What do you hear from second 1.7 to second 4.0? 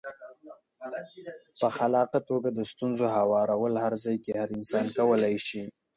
خلاقه توګه د ستونزو هوارول هر